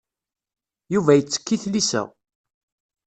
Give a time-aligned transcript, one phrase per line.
[0.93, 2.03] Yuba yettekk i tlisa.